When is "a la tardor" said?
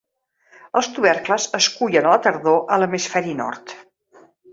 2.09-2.57